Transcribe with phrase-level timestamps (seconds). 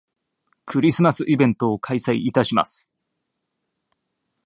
[0.65, 2.89] クリスマスイベントを開催いたします